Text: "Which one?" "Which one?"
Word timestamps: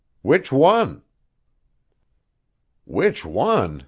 "Which 0.23 0.51
one?" 0.51 1.03
"Which 2.85 3.23
one?" 3.23 3.79